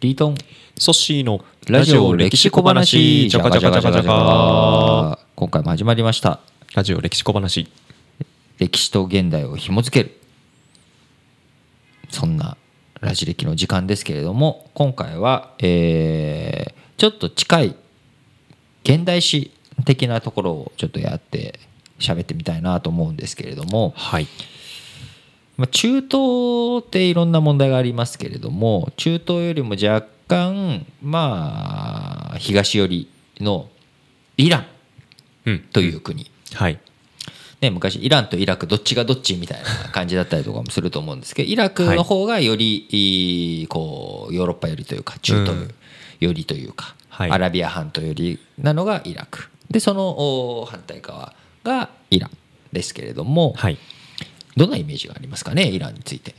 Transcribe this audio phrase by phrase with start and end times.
[0.00, 0.36] リートン。
[0.76, 3.28] ソッシーのラジオ歴史小話。
[3.28, 6.38] じゃかじゃかじゃかじゃか今回も始まりました。
[6.76, 7.68] ラジオ歴史小話。
[8.58, 10.20] 歴史と現代を紐付ける。
[12.10, 12.56] そんな
[13.00, 17.76] ラジ歴の時間ですけれども今回は、えーちょっと近い
[18.82, 19.52] 現代史
[19.84, 21.60] 的なところをちょっとやって
[22.00, 24.26] 喋ってみたいなと思うんですけれども、はい
[25.58, 33.68] まあ、中東っていろんな問題がありますけれども中東よりも若干まあ東寄りの
[34.36, 34.66] イラン
[35.46, 35.58] うん。
[35.72, 36.78] という国、はい。
[37.60, 45.74] ね、昔イランとイラクどっちがどっちみたいな感じだったりとかもすると思うんですけどイラクの方がよりこうヨーロッパ寄りというか中東うん
[46.20, 47.30] 寄りというか、はい。
[47.30, 49.48] アラビア半島寄りなのがイラク。
[49.70, 52.30] でそのお反対側がイラン
[52.72, 53.78] ですけれども、はい
[54.58, 55.68] どんなイメージがありますかね？
[55.68, 56.34] イランについて。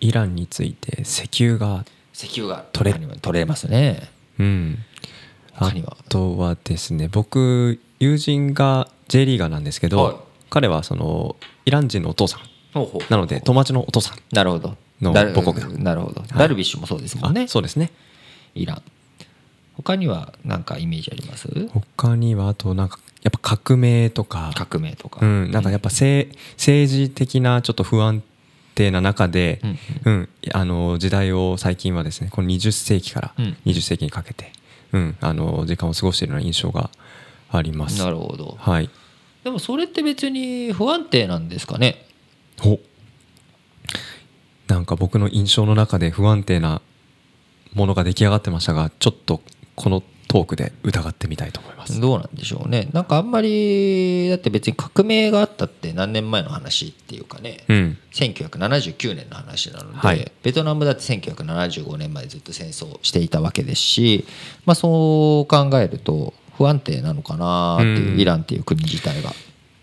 [0.00, 4.08] イランについて石油が石油が取れ取れますね。
[4.38, 4.78] うん。
[5.54, 5.72] あ
[6.08, 10.16] とはですね僕友人が J リーガーなんですけど、はい。
[10.50, 12.40] 彼はそのイラン人のお父さん。
[13.10, 14.18] なので友達のお父さん。
[14.32, 14.76] なるほど。
[15.00, 16.24] の母国だなるほど、い。
[16.28, 17.42] ダルビッシュもそうですもんね。
[17.42, 17.90] あそうですね。
[18.54, 18.82] イラン。
[19.76, 21.48] 他には何かイメージあります？
[21.96, 24.52] 他にはあとなんかやっぱ革命とか。
[24.54, 28.22] 革命とか、うん、なんかやっぱ政政治的なちょっと不安
[28.74, 29.60] 定な中で、
[30.04, 33.56] うんあの時代を最近はですねこの20世紀からうん。
[33.66, 34.52] 20世紀にかけて、
[34.92, 36.90] うん、あの時間を過ごしているような印象が
[37.50, 37.98] あります。
[37.98, 38.56] なるほど。
[38.58, 38.90] はい、
[39.44, 42.06] でもそれって別に不安定なんですかね？
[42.64, 42.78] お
[44.68, 46.82] なんか僕の印象の中で不安定な
[47.74, 49.40] ものが出来上がってましたがちょっと
[49.74, 51.98] このトークで疑ってみたいと思います。
[52.00, 52.88] どうなんでしょうね。
[52.92, 60.30] なんかあんまりだって別に革命があったって何年前の話っていうかね、うん、1979年の話なので、はい。
[60.42, 64.26] ベトナムだって1975年までずっと戦争していたわけですし、
[64.66, 68.20] まあ、そう考えると不安定なのかなっていう、うん。
[68.20, 69.32] イランっていう国自体が。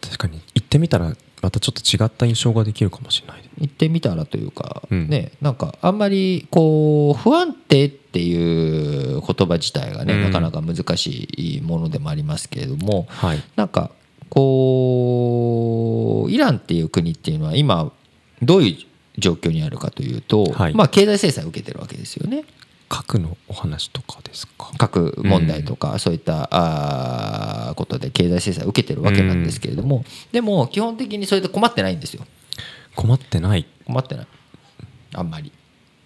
[0.02, 0.42] 確かに。
[0.54, 3.44] 行ってみたらまたちょっと違った印象ができるかもしれない。
[3.58, 13.92] 言ってみたらというか、うんねなんかあんまりこう不安定っていう言葉自体がね、うんなかなか難しいものでもありますけれどもはい、なんか
[14.30, 17.92] こうイランっていう国っていうのは今
[18.42, 22.44] どういう状況にあるかというと、はいまあ経済制裁を受けてるわけですよね。
[22.96, 24.72] 核のお話とかですか？
[24.78, 32.26] 核問題とかそういったあーことで経済制裁を受けてるわけなんですけれども、でも基本的にそれで困ってないんですよ。
[32.96, 33.66] 困ってない。
[33.86, 34.28] 困ってない。
[35.14, 35.52] あんまり。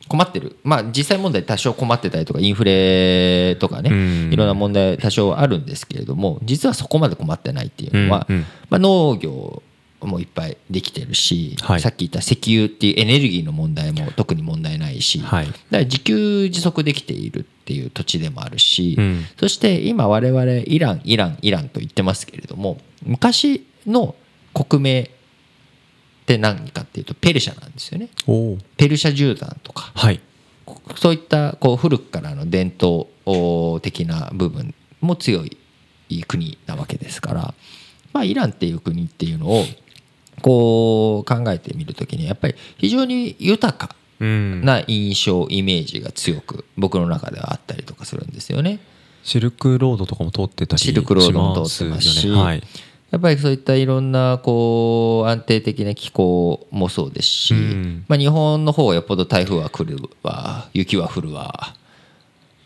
[0.07, 0.57] 困ってる。
[0.63, 4.33] まあ実際問題多少困ってたりとかインフレとかね、うん。
[4.33, 8.45] いろんな問題多少あるんですけれども実はそこまで困ってないっていうのは、うんうん。
[8.71, 9.61] まあ、農業
[10.01, 11.81] もいっぱいできてるし、はい。
[11.81, 24.15] さっき言った石油っていうエネルギーの問題も特に問題ないし、はいだから自給自足できているっていう土地でもあるし、うんそして今我々イランイランイランと言ってますけれども昔の
[24.53, 25.09] 国名っ
[26.25, 28.09] て何かっていうとペルシャなんですよね。
[28.77, 30.19] ペルシャ絨毯とかはい。
[30.97, 33.07] そういったこう古くからの伝統
[33.81, 35.57] 的な部分も強い
[36.25, 37.53] 国なわけですから、
[38.13, 39.63] まあ、イランっていう国っていうのを
[40.41, 43.98] こう考えてみるときにやっぱり非常に豊かうん。
[44.19, 48.79] な印象イメージが強く僕の中ではあったりとかするんですよね。
[49.23, 52.63] シルクロードとかも通ってたりシルクロードも通ってますしよねはい。
[53.11, 61.75] やっぱりそういったいろんなこう安定的な気候もそうですし、うんまあ、日本の方はよっぽど台風は来るわ雪は降るわ、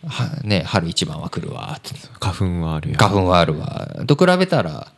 [0.06, 1.80] はね、春一番は来るわ
[2.20, 2.98] 花粉はあるよ。
[2.98, 4.93] 花粉はあるわと比べたら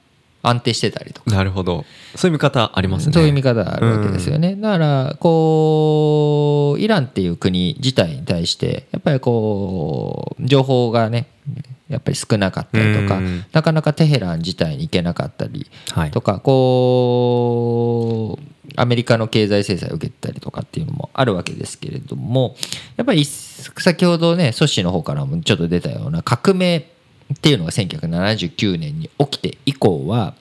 [0.48, 1.84] 安定してたりとかなるほど。
[2.16, 3.14] そういう見方ありますね。
[3.14, 4.56] そういう見方があるわけですよね。
[4.56, 11.28] だからこうイランっていう国自体に対してやっぱりこう情報がね
[11.90, 18.44] やっぱり少なかったりとかうんなかなかテヘラン自体に行けなかったりはいとかこう
[18.78, 22.56] アメリカの経済制裁を受けたりとかっていうのもあるわけですけれども
[22.98, 26.90] やっぱり先ほどねソッシーの方からもちょっと出たような革命
[27.34, 30.36] っていうのが1979年に起きて以降は、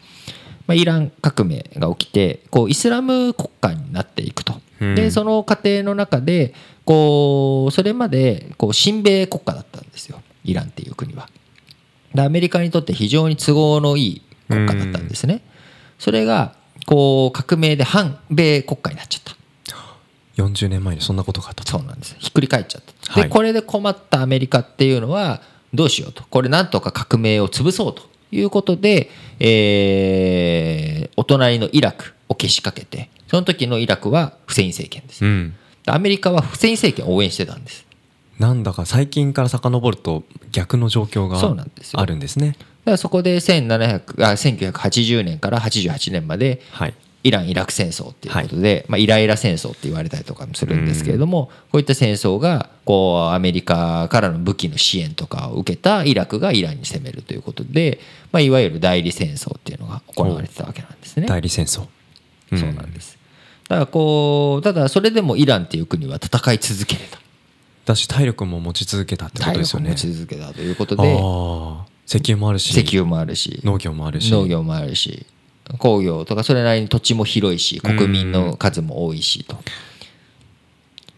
[0.67, 4.55] まあ、イラン革命が起きてこうイスラム国家になっていくと。
[4.55, 6.53] うんでその過程の中で
[6.85, 11.29] こうそれまでこう親米国家だったんですよイランっていう国は。
[12.13, 15.43] でアメリカにとって非常に都合のいい国家だったんですね。
[15.99, 16.55] それが
[16.87, 19.35] こう革命で反米国家になっちゃった。
[20.37, 21.71] 40年前にそんなことがあったと。
[21.71, 23.13] そうなんですひっくり返っちゃった。
[23.13, 25.41] はいでこれで困ったアメリカっていうのは
[25.73, 28.03] どうしようとこれなんとか革命を潰そうと
[28.35, 29.11] いうことで、
[29.41, 35.25] えーお隣のイラクをけしかけてその時のイラクはフセイン政権です。
[35.25, 35.55] うん。
[35.87, 37.87] アメリカはフセイン政権を応援してたんです。
[38.39, 42.49] なんだか最近から遡ると逆の状況があるんですね。
[42.49, 46.95] だからそこで1700あ1980年から88年まではい。
[47.25, 57.99] イラン・イラク戦争っていうことで、まあ、イライラ戦争って言われたりとかもするんですけれども、こういった戦争がこうアメリカからの武器の支援とかを受けたイラクがイランに攻めるということで、
[58.31, 61.27] まあ、いわゆる代理戦争っていうのが行われてたわけなんですね。
[61.27, 61.87] 代理戦争。
[62.55, 62.59] ん。
[62.59, 63.19] そうなんです。
[63.69, 67.19] だからこうただそれでもイランっていう国は戦い続けれた。
[67.87, 69.91] だし体力も持ち続けたってこと体ですよね。
[69.91, 72.71] 持ち続けたということあであ石油もあるし。
[72.71, 73.61] 石油もあるし。
[73.65, 74.31] 農業もあるし。
[74.31, 75.27] 農業もあるし
[75.79, 79.57] 工業とかそれなりに土地も広いし国民の数も多いしと。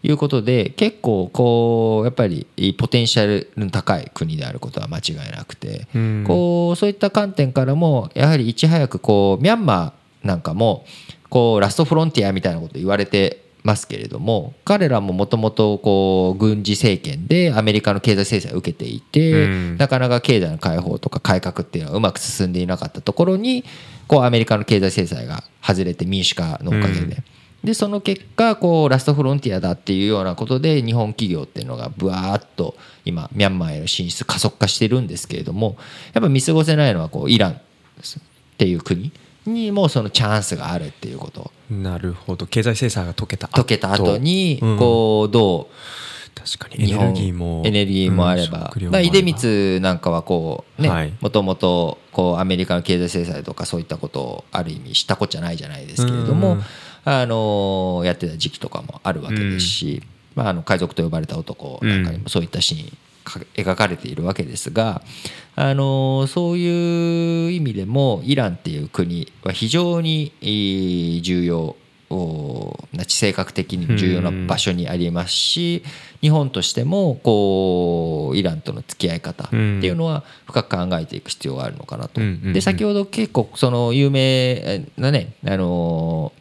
[0.03, 2.45] いうことで結構こうやっぱり
[2.77, 5.87] ポテンシャルの高い国であることは間違いなくて。
[5.93, 6.23] うん。
[6.25, 10.85] こうそういった観点からもやはりいち早くこうミャンマーなんかも
[11.29, 19.77] こうラストフロンティアみたいなこと言われてますけれども彼らももともとこう軍事政権でアメリカの経済制裁を受けていて、うん。
[19.77, 23.65] なかなか経済の解放とか改革っていうのはうまく進んでいなかったところに
[24.07, 27.01] こうアメリカの経済制裁が外れて民主化のおかげで。
[27.01, 27.23] うん。
[27.63, 35.75] でその結果こうラストフロンティアだっていうようなことで日本企業っていうのがぶわーっと今ミャンマーへの進出加速化してるんですけれども
[36.13, 37.55] やっぱ見過ごせないのはこうイランっ
[38.57, 39.11] ていう国
[39.45, 41.51] にもそのチャンスがあるっていうこと。
[41.69, 42.45] なるほど。
[42.45, 44.77] 経済制裁が解けた解けた後にうん。
[44.77, 45.69] こうど
[46.37, 46.91] 確かに。
[46.91, 47.63] エネルギーも。
[47.65, 49.11] エネルギーもあれうんば食料もあれば。
[49.11, 51.07] まあ出光なんかはこうはい。
[51.07, 56.63] ねもともとこうアメリカの経済制裁とかそういったことをある意味したこっちゃないじゃないですけれどもうん。
[57.05, 60.03] あのやってた時期とかもあるわけですし
[60.35, 65.01] まああの海賊と呼ばれた男なんかにもそういったシーンか描かれているわけですが
[65.55, 71.77] あのそういう意味でもイランっていう国は非常にえー重要
[72.09, 75.83] 地政学的にも重要な場所にありますし
[76.21, 82.21] 日本としてもこうイランとの付き合い方っていうのは深く考えていく必要があるのかなと。
[82.53, 86.31] で先ほど結構その有名なねあの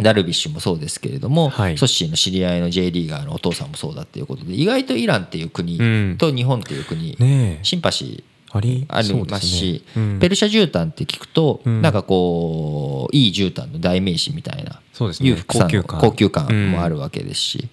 [0.00, 1.78] ダルビッシュもそうですけれども、はい。
[1.78, 6.16] ソッシーの知り合いの J リーガーのお父さんもそうだっていうことで意外とイランっていう国うん。
[6.18, 7.16] と日本っていう国、
[7.62, 9.02] シンパシーありま
[9.38, 10.18] すしねうん。
[10.18, 11.82] ペルシャ絨毯って聞くと、うん。
[11.82, 12.75] なんかこう
[13.16, 14.80] いい絨毯の代名詞みたいな。
[14.92, 15.30] そうですね。
[15.30, 16.70] 裕福さの高級感。
[16.70, 17.68] もあるわけですし、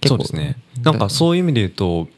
[0.00, 0.56] 結構そうですね。
[0.82, 2.08] なんかそういう意味で言うと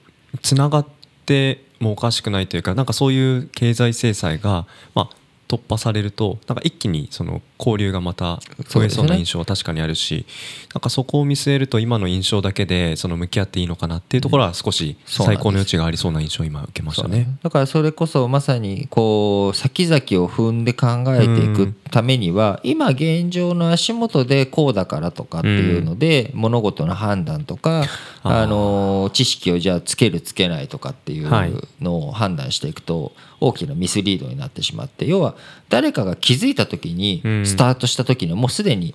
[0.42, 0.86] つながっ
[1.26, 5.16] てもおかしくないというかなんかそういう経済制裁が、まあ、
[5.48, 10.26] 突破されるとなんか一気にその交流がまた増えそうな印象は確かにあるし、
[10.74, 17.38] なんかそこを見据えると今の印象だけでその向き合っていいのかなっていうところは少し最高の余地がありそうな印象を今受けましたね。
[17.42, 27.84] だからそれこそまさにこう先々を踏んで考えていくためには今現状の足元でこうだからとかっていうので物事の判断とか
[28.22, 31.52] あの知識をじゃあつけるつけないとかっていうはい。
[31.80, 35.36] のを判断していくと大きなミスリードになってしまって要は
[35.68, 38.94] 誰かが気づいた時にうんスタートした時にはもうすでに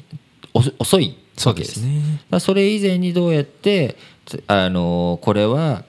[0.53, 1.81] 遅遅いわけです。
[1.81, 1.99] ね。
[2.01, 3.95] だからそれ以前にどうやって
[4.25, 5.83] つあのこれは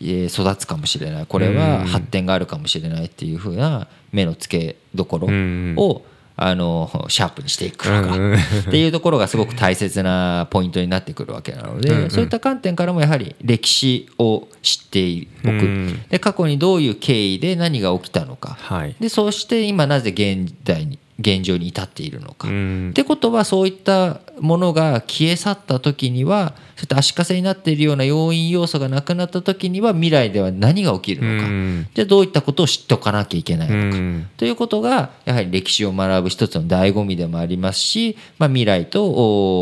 [0.00, 6.02] えー育つかもしれないこれは発展があるかもしれないっていう風な目の付けどころうんを
[6.36, 8.34] あのシャープにしていくのかうん。
[8.34, 8.38] っ
[8.70, 18.56] ていうところがすごく大切なポイントになってくるわけなのでんそういった観点からもやはり歴史を知っておくうんで過去にどういう経緯で何が起きたのか。
[18.60, 18.96] はい。
[18.98, 22.48] でそうして今なぜ現代に現状に至っているのか。
[22.48, 22.90] うん。
[22.90, 31.86] ってことはそういったものが消え去った時にはそういった足かせになっているような要因要素がなくなった時には未来では何が起きるのか、うん。
[31.94, 34.28] じゃあどういったことを知っておかなきゃいけないのか、うん。
[34.36, 39.06] ということがやはり歴史を学ぶ一つの醍醐味でもありますし、まあ、未来と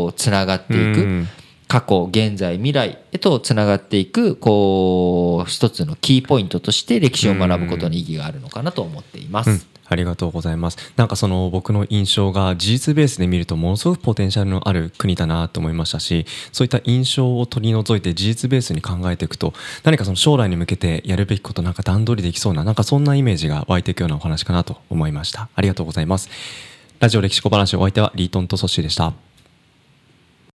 [0.05, 1.27] おつながっていく、うん。
[1.67, 9.65] 過去現在未来へとつながっていくこう一つのキーポイントとして歴史を学ぶことに意義があるのかなと思っています。
[9.93, 10.77] ありがとうございます。
[10.97, 25.49] なんかその僕の印象が事実ベースで見るとものすごくポテンシャルのある国だなと思いましたしそういった印象を取り除いて事実ベースに考えていくと何かその将来に向けてやるべきことなんか段取りできそうななんかそんなイメージが湧いていくようなお話かなと思いました。
[25.55, 26.29] ありがとうございます。
[26.99, 29.32] ラジオ歴史小話お相手はリートンとソッシーでした。